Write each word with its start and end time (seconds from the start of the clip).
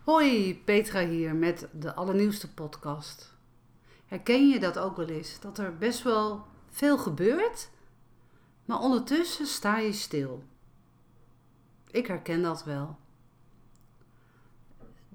Hoi, 0.00 0.62
Petra 0.64 1.06
hier 1.06 1.34
met 1.34 1.68
de 1.72 1.94
allernieuwste 1.94 2.54
podcast. 2.54 3.34
Herken 4.06 4.48
je 4.48 4.60
dat 4.60 4.78
ook 4.78 4.96
wel 4.96 5.08
eens? 5.08 5.40
Dat 5.40 5.58
er 5.58 5.76
best 5.76 6.02
wel 6.02 6.46
veel 6.68 6.98
gebeurt, 6.98 7.70
maar 8.64 8.80
ondertussen 8.80 9.46
sta 9.46 9.78
je 9.78 9.92
stil. 9.92 10.42
Ik 11.90 12.06
herken 12.06 12.42
dat 12.42 12.64
wel. 12.64 12.98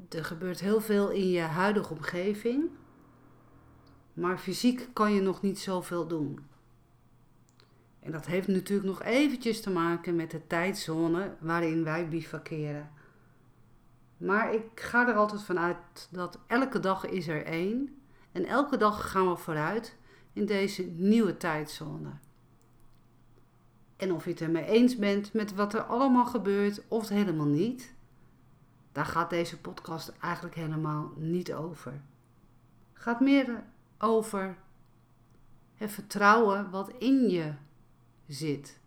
Er 0.09 0.25
gebeurt 0.25 0.59
heel 0.59 0.81
veel 0.81 1.09
in 1.09 1.29
je 1.29 1.41
huidige 1.41 1.93
omgeving, 1.93 2.69
maar 4.13 4.37
fysiek 4.37 4.87
kan 4.93 5.13
je 5.13 5.21
nog 5.21 5.41
niet 5.41 5.59
zoveel 5.59 6.07
doen. 6.07 6.39
En 7.99 8.11
dat 8.11 8.25
heeft 8.25 8.47
natuurlijk 8.47 8.87
nog 8.87 9.03
eventjes 9.03 9.61
te 9.61 9.69
maken 9.69 10.15
met 10.15 10.31
de 10.31 10.47
tijdzone 10.47 11.35
waarin 11.39 11.83
wij 11.83 12.07
bivakeren. 12.07 12.94
Maar 14.17 14.53
ik 14.53 14.79
ga 14.79 15.07
er 15.07 15.15
altijd 15.15 15.43
vanuit 15.43 16.07
dat 16.11 16.39
elke 16.47 16.79
dag 16.79 17.05
is 17.05 17.27
er 17.27 17.45
één. 17.45 18.01
En 18.31 18.45
elke 18.45 18.77
dag 18.77 19.11
gaan 19.11 19.29
we 19.29 19.35
vooruit 19.35 19.97
in 20.33 20.45
deze 20.45 20.83
nieuwe 20.83 21.37
tijdzone. 21.37 22.09
En 23.97 24.13
of 24.13 24.23
je 24.23 24.29
het 24.29 24.41
ermee 24.41 24.65
eens 24.65 24.95
bent 24.95 25.33
met 25.33 25.55
wat 25.55 25.73
er 25.73 25.83
allemaal 25.83 26.25
gebeurt 26.25 26.81
of 26.87 27.09
helemaal 27.09 27.45
niet, 27.45 27.93
daar 28.91 29.05
gaat 29.05 29.29
deze 29.29 29.59
podcast 29.59 30.13
eigenlijk 30.21 30.55
helemaal 30.55 31.11
niet 31.15 31.53
over. 31.53 32.01
Gaat 32.93 33.19
meer 33.19 33.63
over 33.97 34.57
het 35.75 35.91
vertrouwen 35.91 36.69
wat 36.69 36.89
in 36.89 37.29
je 37.29 37.53
zit. 38.27 38.79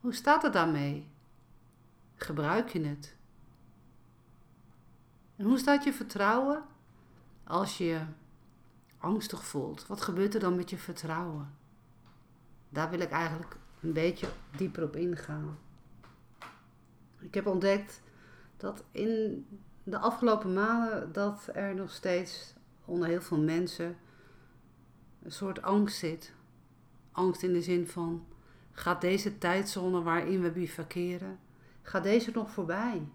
Hoe 0.00 0.14
staat 0.14 0.42
het 0.42 0.52
daarmee? 0.52 1.08
Gebruik 2.14 2.68
je 2.68 2.80
het? 2.80 3.16
En 5.36 5.44
hoe 5.44 5.58
staat 5.58 5.84
je 5.84 5.92
vertrouwen 5.92 6.62
als 7.44 7.78
je 7.78 8.00
angstig 8.98 9.44
voelt? 9.44 9.86
Wat 9.86 10.00
gebeurt 10.00 10.34
er 10.34 10.40
dan 10.40 10.56
met 10.56 10.70
je 10.70 10.76
vertrouwen? 10.76 11.54
Daar 12.68 12.90
wil 12.90 13.00
ik 13.00 13.10
eigenlijk 13.10 13.56
een 13.80 13.92
beetje 13.92 14.28
dieper 14.56 14.82
op 14.82 14.96
ingaan. 14.96 15.58
Ik 17.18 17.34
heb 17.34 17.46
ontdekt 17.46 18.02
dat 18.56 18.84
in 18.90 19.46
de 19.82 19.98
afgelopen 19.98 20.52
maanden 20.52 21.12
dat 21.12 21.48
er 21.52 21.74
nog 21.74 21.90
steeds 21.90 22.54
onder 22.84 23.08
heel 23.08 23.22
veel 23.22 23.40
mensen 23.40 23.96
een 25.22 25.32
soort 25.32 25.62
angst 25.62 25.98
zit. 25.98 26.32
Angst 27.12 27.42
in 27.42 27.52
de 27.52 27.62
zin 27.62 27.86
van, 27.86 28.26
gaat 28.70 29.00
deze 29.00 29.38
tijdzone 29.38 30.02
waarin 30.02 30.42
we 30.42 30.50
bivakeren, 30.50 31.38
gaat 31.82 32.02
deze 32.02 32.30
nog 32.30 32.50
voorbij? 32.50 33.08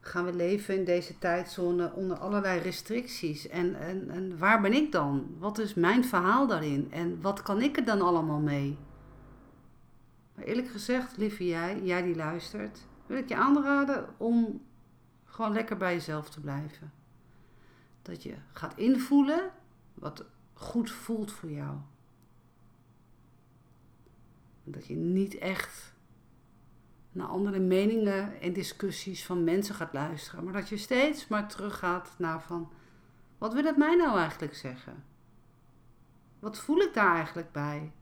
Gaan 0.00 0.24
we 0.24 0.32
leven 0.32 0.74
in 0.74 0.84
deze 0.84 1.18
tijdzone 1.18 1.92
onder 1.92 2.18
allerlei 2.18 2.60
restricties. 2.60 3.48
En, 3.48 3.74
en, 3.74 4.10
en 4.10 4.38
waar 4.38 4.60
ben 4.60 4.72
ik 4.72 4.92
dan? 4.92 5.36
Wat 5.38 5.58
is 5.58 5.74
mijn 5.74 6.04
verhaal 6.04 6.46
daarin? 6.46 6.92
En 6.92 7.20
wat 7.20 7.42
kan 7.42 7.62
ik 7.62 7.76
er 7.76 7.84
dan 7.84 8.00
allemaal 8.00 8.40
mee? 8.40 8.78
Maar 10.34 10.44
eerlijk 10.44 10.68
gezegd, 10.68 11.16
lieve 11.16 11.46
jij, 11.46 11.82
jij 11.82 12.02
die 12.02 12.16
luistert, 12.16 12.86
wil 13.06 13.18
ik 13.18 13.28
je 13.28 13.36
aanraden 13.36 14.08
om 14.16 14.62
gewoon 15.24 15.52
lekker 15.52 15.76
bij 15.76 15.94
jezelf 15.94 16.30
te 16.30 16.40
blijven. 16.40 16.92
Dat 18.02 18.22
je 18.22 18.34
gaat 18.52 18.76
invoelen 18.76 19.50
wat 19.94 20.24
goed 20.52 20.90
voelt 20.90 21.32
voor 21.32 21.50
jou. 21.50 21.76
Dat 24.64 24.86
je 24.86 24.96
niet 24.96 25.38
echt 25.38 25.94
naar 27.12 27.26
andere 27.26 27.58
meningen 27.58 28.40
en 28.40 28.52
discussies 28.52 29.24
van 29.24 29.44
mensen 29.44 29.74
gaat 29.74 29.92
luisteren. 29.92 30.44
Maar 30.44 30.52
dat 30.52 30.68
je 30.68 30.76
steeds 30.76 31.28
maar 31.28 31.48
teruggaat 31.48 32.14
naar 32.18 32.42
van, 32.42 32.72
wat 33.38 33.54
wil 33.54 33.64
het 33.64 33.76
mij 33.76 33.96
nou 33.96 34.18
eigenlijk 34.18 34.54
zeggen? 34.54 35.04
Wat 36.38 36.58
voel 36.58 36.78
ik 36.78 36.94
daar 36.94 37.14
eigenlijk 37.14 37.52
bij? 37.52 37.92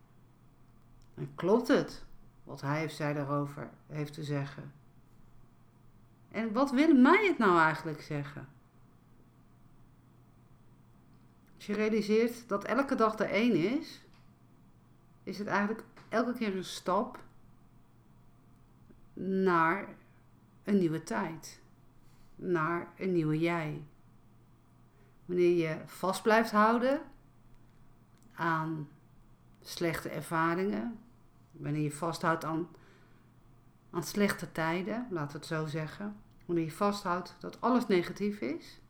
En 1.14 1.34
klopt 1.34 1.68
het 1.68 2.06
wat 2.44 2.60
hij 2.60 2.84
of 2.84 2.90
zij 2.90 3.12
daarover 3.12 3.70
heeft 3.86 4.12
te 4.12 4.24
zeggen? 4.24 4.72
En 6.30 6.52
wat 6.52 6.70
wil 6.70 6.94
mij 6.94 7.26
het 7.26 7.38
nou 7.38 7.58
eigenlijk 7.58 8.00
zeggen? 8.00 8.48
Als 11.56 11.66
je 11.66 11.74
realiseert 11.74 12.48
dat 12.48 12.64
elke 12.64 12.94
dag 12.94 13.18
er 13.18 13.30
één 13.30 13.80
is, 13.80 14.04
is 15.22 15.38
het 15.38 15.46
eigenlijk 15.46 15.84
elke 16.08 16.32
keer 16.32 16.56
een 16.56 16.64
stap 16.64 17.18
naar 19.20 19.88
een 20.64 20.78
nieuwe 20.78 21.02
tijd, 21.02 21.60
naar 22.36 22.92
een 22.96 23.12
nieuwe 23.12 23.38
jij. 23.38 23.82
Wanneer 25.24 25.56
je 25.56 25.76
vast 25.86 26.22
blijft 26.22 26.50
houden 26.50 27.00
aan 28.34 28.88
slechte 29.60 30.08
ervaringen, 30.08 30.98
wanneer 31.50 31.82
je 31.82 31.92
vasthoudt 31.92 32.44
aan, 32.44 32.68
aan 33.90 34.02
slechte 34.02 34.52
tijden, 34.52 35.06
laten 35.10 35.32
we 35.32 35.38
het 35.38 35.46
zo 35.46 35.66
zeggen, 35.66 36.16
wanneer 36.46 36.64
je 36.64 36.70
vasthoudt 36.70 37.36
dat 37.38 37.60
alles 37.60 37.86
negatief 37.86 38.40
is, 38.40 38.80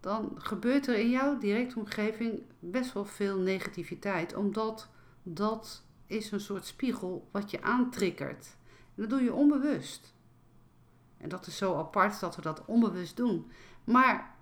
dan 0.00 0.32
gebeurt 0.36 0.86
er 0.86 0.98
in 0.98 1.10
jouw 1.10 1.38
directe 1.38 1.78
omgeving 1.78 2.42
best 2.58 2.92
wel 2.92 3.04
veel 3.04 3.38
negativiteit, 3.38 4.34
omdat 4.34 4.88
dat 5.22 5.82
is 6.06 6.30
een 6.30 6.40
soort 6.40 6.66
spiegel 6.66 7.28
wat 7.30 7.50
je 7.50 7.62
aantriggert 7.62 8.56
dat 9.00 9.10
doe 9.10 9.22
je 9.22 9.32
onbewust. 9.32 10.14
En 11.16 11.28
dat 11.28 11.46
is 11.46 11.56
zo 11.56 11.76
apart 11.76 12.20
dat 12.20 12.36
we 12.36 12.42
dat 12.42 12.64
onbewust 12.64 13.16
doen. 13.16 13.50
Maar 13.84 14.34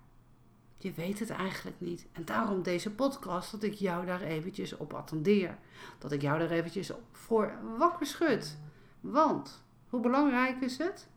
je 0.79 0.93
weet 0.93 1.19
het 1.19 1.31
eigenlijk 1.31 1.81
niet. 1.81 2.07
En 2.13 2.25
daarom 2.25 2.63
deze 2.63 2.91
podcast, 2.91 3.51
dat 3.51 3.63
ik 3.63 3.75
jou 3.75 4.07
daar 4.07 4.21
eventjes 4.21 4.77
op 4.77 4.95
attendeer. 4.95 5.59
Dat 5.99 6.13
ik 6.13 6.23
jou 6.23 6.39
daar 6.39 6.51
eventjes 6.51 6.91
voor 7.13 7.59
wakker 7.79 8.07
schud. 8.07 8.59
Want, 9.01 9.65
hoe 9.89 10.01
belangrijk 10.01 10.61
is 10.61 10.79
het? 10.79 11.09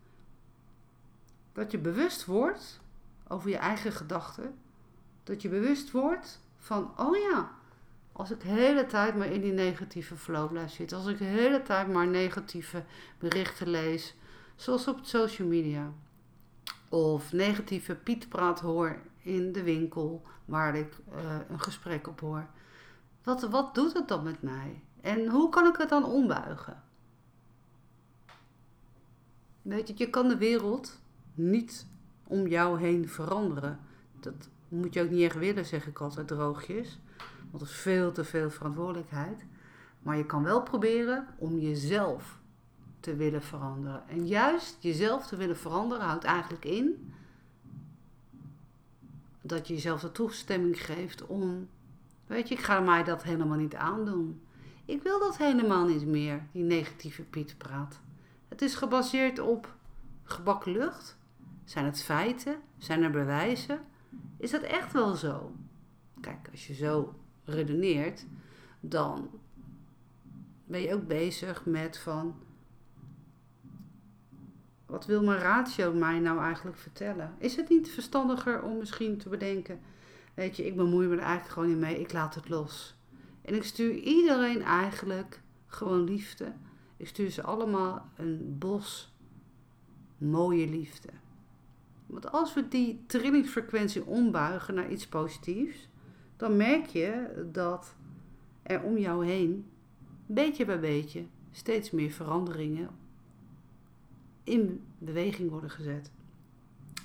Dat 1.53 1.71
je 1.71 1.77
bewust 1.77 2.25
wordt 2.25 2.79
over 3.27 3.49
je 3.49 3.57
eigen 3.57 3.91
gedachten. 3.91 4.57
Dat 5.23 5.41
je 5.41 5.49
bewust 5.49 5.91
wordt 5.91 6.41
van, 6.57 6.99
oh 6.99 7.17
ja, 7.17 7.51
als 8.19 8.31
ik 8.31 8.41
de 8.41 8.47
hele 8.47 8.85
tijd 8.85 9.15
maar 9.15 9.31
in 9.31 9.41
die 9.41 9.51
negatieve 9.51 10.15
flow 10.15 10.49
blijf 10.49 10.71
zitten. 10.71 10.97
Als 10.97 11.07
ik 11.07 11.17
de 11.17 11.23
hele 11.23 11.61
tijd 11.61 11.87
maar 11.87 12.07
negatieve 12.07 12.83
berichten 13.17 13.69
lees. 13.69 14.15
Zoals 14.55 14.87
op 14.87 14.99
social 15.01 15.47
media. 15.47 15.93
Of 16.89 17.31
negatieve 17.31 17.95
pietpraat 17.95 18.59
hoor 18.59 19.01
in 19.21 19.51
de 19.51 19.63
winkel 19.63 20.23
waar 20.45 20.75
ik 20.75 20.97
uh, 21.15 21.35
een 21.49 21.59
gesprek 21.59 22.07
op 22.07 22.19
hoor. 22.19 22.47
Wat, 23.23 23.41
wat 23.41 23.75
doet 23.75 23.93
het 23.93 24.07
dan 24.07 24.23
met 24.23 24.41
mij? 24.41 24.83
En 25.01 25.27
hoe 25.27 25.49
kan 25.49 25.67
ik 25.67 25.77
het 25.77 25.89
dan 25.89 26.05
ombuigen? 26.05 26.83
Weet 29.61 29.87
je, 29.87 29.93
je 29.97 30.09
kan 30.09 30.27
de 30.27 30.37
wereld 30.37 30.99
niet 31.33 31.87
om 32.23 32.47
jou 32.47 32.79
heen 32.79 33.09
veranderen. 33.09 33.79
Dat 34.19 34.49
moet 34.67 34.93
je 34.93 35.01
ook 35.01 35.09
niet 35.09 35.23
echt 35.23 35.37
willen, 35.37 35.65
zeg 35.65 35.87
ik 35.87 35.99
altijd 35.99 36.27
droogjes. 36.27 36.99
Want 37.49 37.63
dat 37.63 37.71
is 37.71 37.79
veel 37.79 38.11
te 38.11 38.23
veel 38.23 38.49
verantwoordelijkheid. 38.51 39.45
Maar 39.99 40.17
je 40.17 40.25
kan 40.25 40.43
wel 40.43 40.63
proberen 40.63 41.27
om 41.37 41.59
jezelf 41.59 42.39
te 42.99 43.15
willen 43.15 43.43
veranderen. 43.43 44.07
En 44.07 44.27
juist 44.27 44.77
jezelf 44.79 45.27
te 45.27 45.35
willen 45.35 45.57
veranderen 45.57 46.05
houdt 46.05 46.23
eigenlijk 46.23 46.65
in 46.65 47.13
dat 49.41 49.67
je 49.67 49.73
jezelf 49.73 50.01
de 50.01 50.11
toestemming 50.11 50.85
geeft 50.85 51.25
om, 51.25 51.67
weet 52.27 52.47
je, 52.47 52.55
ik 52.55 52.61
ga 52.61 52.79
mij 52.79 53.03
dat 53.03 53.23
helemaal 53.23 53.57
niet 53.57 53.75
aandoen. 53.75 54.41
Ik 54.85 55.03
wil 55.03 55.19
dat 55.19 55.37
helemaal 55.37 55.85
niet 55.85 56.05
meer, 56.05 56.43
die 56.51 56.63
negatieve 56.63 57.23
praat. 57.57 57.99
Het 58.47 58.61
is 58.61 58.75
gebaseerd 58.75 59.39
op 59.39 59.75
gebakken 60.23 60.71
lucht. 60.71 61.17
Zijn 61.65 61.85
het 61.85 62.01
feiten? 62.01 62.55
Zijn 62.77 63.03
er 63.03 63.11
bewijzen? 63.11 63.79
Is 64.37 64.51
dat 64.51 64.61
echt 64.61 64.93
wel 64.93 65.15
zo? 65.15 65.51
Kijk, 66.21 66.47
als 66.51 66.67
je 66.67 66.73
zo 66.73 67.13
redeneert, 67.49 68.25
dan 68.79 69.29
ben 70.65 70.81
je 70.81 70.93
ook 70.93 71.07
bezig 71.07 71.65
met 71.65 71.97
van 71.97 72.35
wat 74.85 75.05
wil 75.05 75.23
mijn 75.23 75.39
ratio 75.39 75.93
mij 75.93 76.19
nou 76.19 76.39
eigenlijk 76.39 76.77
vertellen? 76.77 77.35
Is 77.37 77.55
het 77.55 77.69
niet 77.69 77.89
verstandiger 77.89 78.63
om 78.63 78.77
misschien 78.77 79.17
te 79.17 79.29
bedenken, 79.29 79.79
weet 80.33 80.55
je, 80.55 80.65
ik 80.65 80.75
bemoei 80.75 81.07
me 81.07 81.15
er 81.15 81.21
eigenlijk 81.21 81.53
gewoon 81.53 81.69
niet 81.69 81.77
mee, 81.77 81.99
ik 81.99 82.13
laat 82.13 82.35
het 82.35 82.49
los. 82.49 82.95
En 83.41 83.55
ik 83.55 83.63
stuur 83.63 83.93
iedereen 83.93 84.61
eigenlijk 84.61 85.41
gewoon 85.67 86.03
liefde. 86.03 86.53
Ik 86.97 87.07
stuur 87.07 87.29
ze 87.29 87.43
allemaal 87.43 88.09
een 88.15 88.55
bos 88.59 89.13
mooie 90.17 90.67
liefde. 90.67 91.09
Want 92.05 92.31
als 92.31 92.53
we 92.53 92.67
die 92.67 93.03
trillingsfrequentie 93.05 94.05
ombuigen 94.05 94.73
naar 94.73 94.91
iets 94.91 95.07
positiefs, 95.07 95.87
dan 96.39 96.57
merk 96.57 96.85
je 96.85 97.43
dat 97.51 97.95
er 98.63 98.81
om 98.81 98.97
jou 98.97 99.25
heen, 99.25 99.69
beetje 100.25 100.65
bij 100.65 100.79
beetje, 100.79 101.25
steeds 101.51 101.91
meer 101.91 102.11
veranderingen 102.11 102.89
in 104.43 104.83
beweging 104.97 105.49
worden 105.49 105.69
gezet. 105.69 106.11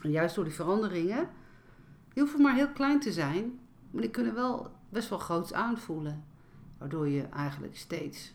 En 0.03 0.11
juist 0.11 0.35
door 0.35 0.45
die 0.45 0.53
veranderingen, 0.53 1.29
die 2.13 2.23
hoeven 2.23 2.43
maar 2.43 2.55
heel 2.55 2.73
klein 2.73 3.01
te 3.01 3.13
zijn, 3.13 3.59
maar 3.91 4.03
die 4.03 4.11
kunnen 4.11 4.35
wel 4.35 4.71
best 4.89 5.09
wel 5.09 5.19
groots 5.19 5.53
aanvoelen. 5.53 6.25
Waardoor 6.79 7.09
je 7.09 7.23
eigenlijk 7.23 7.77
steeds 7.77 8.35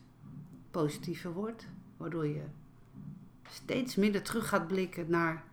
positiever 0.71 1.33
wordt, 1.33 1.67
waardoor 1.97 2.27
je 2.27 2.43
steeds 3.49 3.95
minder 3.95 4.21
terug 4.21 4.49
gaat 4.49 4.67
blikken 4.67 5.09
naar, 5.09 5.43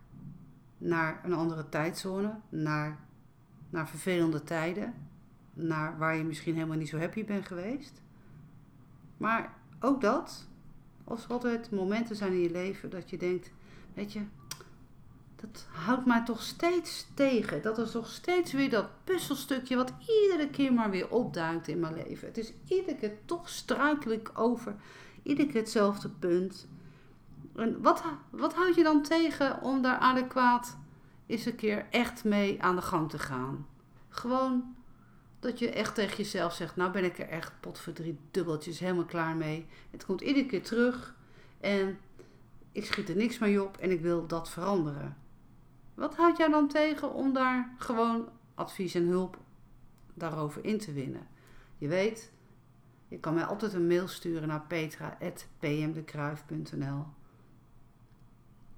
naar 0.79 1.21
een 1.25 1.33
andere 1.33 1.69
tijdzone, 1.69 2.35
naar, 2.49 2.99
naar 3.71 3.89
vervelende 3.89 4.43
tijden, 4.43 4.95
naar 5.57 5.99
waar 5.99 6.17
je 6.17 6.25
misschien 6.25 6.55
helemaal 6.55 6.77
niet 6.77 6.89
zo 6.89 6.99
happy 6.99 7.25
bent 7.25 7.47
geweest. 7.47 8.03
Maar 9.17 9.55
ook 9.81 10.01
dat, 10.01 10.49
als 11.05 11.25
er 11.25 11.31
altijd 11.31 11.71
momenten 11.71 12.17
zijn 12.17 12.33
in 12.33 12.41
je 12.41 12.51
leven 12.51 12.91
dat 12.91 13.11
je 13.11 13.17
denkt, 13.17 13.51
weet 13.95 14.13
je, 14.13 14.21
dat 15.37 15.67
houdt 15.71 16.07
mij 16.07 16.25
toch 16.25 16.43
steeds 16.43 17.07
tegen. 17.15 17.63
Dat 17.63 17.79
is 17.79 17.91
toch 17.91 18.09
steeds 18.09 18.53
weer 18.53 18.71
dat 18.71 19.05
puzzelstukje 19.05 19.77
wat 19.77 19.93
iedere 20.23 20.51
keer 20.51 20.73
maar 20.73 20.91
weer 20.91 21.11
opduikt 21.11 21.69
in 21.69 21.81
mijn 21.81 21.95
leven. 21.95 22.29
Het 22.29 22.39
is 22.39 22.53
iedere 22.69 22.97
keer 22.97 23.13
toch 23.25 23.49
struikelijk 23.49 24.31
over, 24.35 24.75
iedere 25.23 25.49
keer 25.49 25.61
hetzelfde 25.61 26.09
punt. 26.09 26.69
En 27.55 27.83
wat, 27.83 28.03
wat 28.31 28.55
houd 28.55 28.75
je 28.75 28.83
dan 28.83 29.03
tegen 29.03 29.63
om 29.63 29.83
daar 29.83 29.99
adequaat 29.99 30.77
eens 31.27 31.47
een 31.47 31.57
keer 31.57 31.87
echt 31.91 32.25
mee 32.25 32.63
aan 32.63 32.77
de 32.77 32.83
gang 32.83 33.11
te 33.11 33.19
gaan? 33.19 33.67
Gewoon 34.09 34.76
dat 35.41 35.59
je 35.59 35.71
echt 35.71 35.95
tegen 35.95 36.17
jezelf 36.17 36.55
zegt, 36.55 36.77
nou 36.77 36.93
ben 36.93 37.05
ik 37.05 37.19
er 37.19 37.29
echt 37.29 37.53
potverdriet 37.61 38.19
dubbeltjes 38.31 38.79
helemaal 38.79 39.05
klaar 39.05 39.37
mee. 39.37 39.67
Het 39.91 40.05
komt 40.05 40.21
iedere 40.21 40.47
keer 40.47 40.63
terug 40.63 41.15
en 41.61 41.99
ik 42.73 42.85
schiet 42.85 43.09
er 43.09 43.17
niks 43.17 43.39
mee 43.39 43.63
op 43.63 43.77
en 43.77 43.91
ik 43.91 44.01
wil 44.01 44.27
dat 44.27 44.51
veranderen. 44.51 45.17
Wat 45.95 46.17
houdt 46.17 46.39
jou 46.39 46.51
dan 46.51 46.69
tegen 46.69 47.13
om 47.13 47.33
daar 47.33 47.75
gewoon 47.79 48.29
advies 48.55 48.95
en 48.95 49.07
hulp 49.07 49.39
daarover 50.15 50.65
in 50.65 50.79
te 50.79 50.93
winnen? 50.93 51.27
Je 51.79 51.89
weet, 51.89 52.33
je 53.09 53.19
kan 53.19 53.35
mij 53.35 53.45
altijd 53.45 53.73
een 53.73 53.87
mail 53.87 54.09
sturen 54.09 54.49
naar 54.49 54.65
petra.pmdekruif.nl 54.69 57.05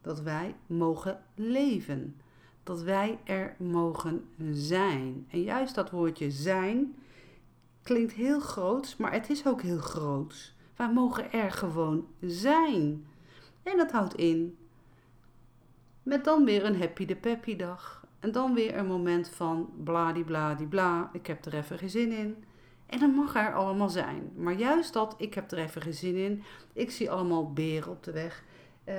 dat 0.00 0.20
wij 0.20 0.54
mogen 0.66 1.22
leven. 1.34 2.20
Dat 2.62 2.82
wij 2.82 3.18
er 3.24 3.54
mogen 3.58 4.28
zijn. 4.50 5.26
En 5.30 5.42
juist 5.42 5.74
dat 5.74 5.90
woordje 5.90 6.30
zijn 6.30 6.96
klinkt 7.82 8.12
heel 8.12 8.40
groots, 8.40 8.96
maar 8.96 9.12
het 9.12 9.30
is 9.30 9.46
ook 9.46 9.62
heel 9.62 9.78
groots. 9.78 10.54
Wij 10.76 10.92
mogen 10.92 11.32
er 11.32 11.52
gewoon 11.52 12.06
zijn. 12.20 13.06
En 13.62 13.76
dat 13.76 13.90
houdt 13.90 14.14
in 14.14 14.56
met 16.06 16.24
dan 16.24 16.44
weer 16.44 16.64
een 16.64 16.78
happy 16.78 17.04
de 17.04 17.16
peppy 17.16 17.56
dag. 17.56 18.06
En 18.20 18.32
dan 18.32 18.54
weer 18.54 18.76
een 18.76 18.86
moment 18.86 19.28
van 19.28 19.70
bladibladibla, 19.84 21.10
ik 21.12 21.26
heb 21.26 21.44
er 21.44 21.54
even 21.54 21.78
geen 21.78 21.90
zin 21.90 22.12
in. 22.12 22.44
En 22.86 22.98
dan 22.98 23.10
mag 23.10 23.36
er 23.36 23.54
allemaal 23.54 23.88
zijn. 23.88 24.32
Maar 24.36 24.54
juist 24.54 24.92
dat, 24.92 25.14
ik 25.18 25.34
heb 25.34 25.50
er 25.50 25.58
even 25.58 25.82
geen 25.82 25.94
zin 25.94 26.16
in. 26.16 26.42
Ik 26.72 26.90
zie 26.90 27.10
allemaal 27.10 27.52
beren 27.52 27.90
op 27.90 28.02
de 28.02 28.12
weg. 28.12 28.44
Uh, 28.88 28.94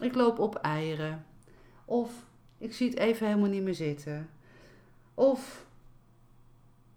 ik 0.00 0.14
loop 0.14 0.38
op 0.38 0.54
eieren. 0.54 1.26
Of 1.84 2.26
ik 2.58 2.74
zie 2.74 2.88
het 2.88 2.98
even 2.98 3.26
helemaal 3.26 3.48
niet 3.48 3.62
meer 3.62 3.74
zitten. 3.74 4.30
Of 5.14 5.66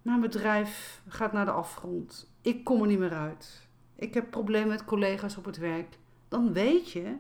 mijn 0.02 0.22
bedrijf 0.22 1.02
gaat 1.08 1.34
naar 1.34 1.46
de 1.46 1.52
afgrond. 1.52 2.32
Ik 2.42 2.64
kom 2.64 2.82
er 2.82 2.88
niet 2.88 3.00
meer 3.00 3.14
uit. 3.14 3.68
Ik 3.96 4.14
heb 4.14 4.32
problemen 4.32 4.68
met 4.68 4.86
collega's 4.86 5.38
op 5.38 5.46
het 5.46 5.58
werk. 5.58 5.98
Dan 6.28 6.54
weet 6.54 6.92
je 6.92 7.16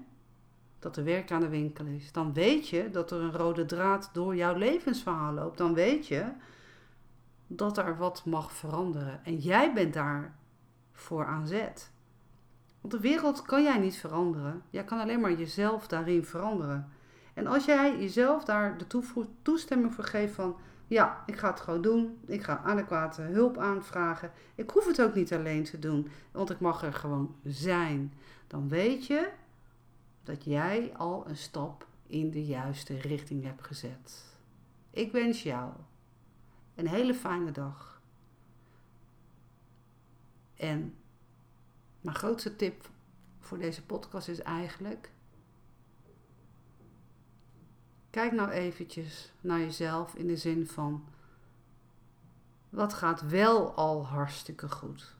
dat 0.83 0.97
er 0.97 1.03
werk 1.03 1.31
aan 1.31 1.41
de 1.41 1.49
winkel 1.49 1.85
is. 1.85 2.11
Dan 2.11 2.33
weet 2.33 2.69
je 2.69 2.89
dat 2.89 3.11
er 3.11 3.21
een 3.21 3.31
rode 3.31 3.65
draad 3.65 4.09
door 4.13 4.35
jouw 4.35 4.55
levensverhaal 4.55 5.33
loopt. 5.33 5.57
Dan 5.57 5.73
weet 5.73 6.07
je 6.07 6.25
dat 7.47 7.77
er 7.77 7.97
wat 7.97 8.25
mag 8.25 8.51
veranderen. 8.51 9.25
En 9.25 9.37
jij 9.37 9.73
bent 9.73 9.93
daar 9.93 10.35
voor 10.91 11.25
aan 11.25 11.47
zet. 11.47 11.91
Want 12.81 12.93
de 12.93 12.99
wereld 12.99 13.41
kan 13.41 13.63
jij 13.63 13.77
niet 13.77 13.97
veranderen. 13.97 14.61
Jij 14.69 14.83
kan 14.83 14.99
alleen 14.99 15.19
maar 15.19 15.33
jezelf 15.33 15.87
daarin 15.87 16.25
veranderen. 16.25 16.89
En 17.33 17.47
als 17.47 17.65
jij 17.65 17.99
jezelf 17.99 18.43
daar 18.43 18.77
de 18.77 19.01
toestemming 19.41 19.93
voor 19.93 20.03
geeft 20.03 20.33
van... 20.33 20.55
Ja, 20.87 21.23
ik 21.25 21.37
ga 21.37 21.49
het 21.49 21.59
gewoon 21.59 21.81
doen. 21.81 22.17
Ik 22.25 22.43
ga 22.43 22.61
adequate 22.63 23.21
hulp 23.21 23.57
aanvragen. 23.57 24.31
Ik 24.55 24.69
hoef 24.69 24.85
het 24.85 25.01
ook 25.01 25.13
niet 25.13 25.33
alleen 25.33 25.63
te 25.63 25.79
doen. 25.79 26.07
Want 26.31 26.49
ik 26.49 26.59
mag 26.59 26.83
er 26.83 26.93
gewoon 26.93 27.35
zijn. 27.43 28.13
Dan 28.47 28.69
weet 28.69 29.07
je 29.07 29.29
dat 30.23 30.43
jij 30.43 30.95
al 30.97 31.27
een 31.27 31.37
stap 31.37 31.87
in 32.07 32.31
de 32.31 32.45
juiste 32.45 32.97
richting 32.97 33.43
hebt 33.43 33.63
gezet. 33.63 34.37
Ik 34.89 35.11
wens 35.11 35.43
jou 35.43 35.73
een 36.75 36.87
hele 36.87 37.13
fijne 37.13 37.51
dag. 37.51 38.01
En 40.55 40.95
mijn 42.01 42.15
grootste 42.15 42.55
tip 42.55 42.89
voor 43.39 43.57
deze 43.57 43.85
podcast 43.85 44.27
is 44.27 44.41
eigenlijk: 44.41 45.11
kijk 48.09 48.31
nou 48.31 48.49
eventjes 48.49 49.33
naar 49.41 49.59
jezelf 49.59 50.15
in 50.15 50.27
de 50.27 50.37
zin 50.37 50.67
van 50.67 51.05
wat 52.69 52.93
gaat 52.93 53.27
wel 53.27 53.73
al 53.73 54.05
hartstikke 54.05 54.69
goed. 54.69 55.15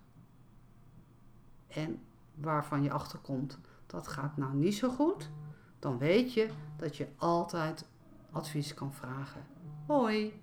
En 1.68 2.04
waarvan 2.36 2.84
je 2.84 2.92
achterkomt 2.92 3.60
dat 3.86 4.08
gaat 4.08 4.38
nou 4.38 4.56
niet 4.56 4.76
zo 4.76 4.90
goed, 4.90 5.30
dan 5.80 5.98
weet 5.98 6.34
je 6.34 6.50
dat 6.78 6.98
je 6.98 7.08
altijd 7.18 7.86
advies 8.32 8.74
kan 8.74 8.94
vragen. 8.94 9.46
Hoi! 9.88 10.43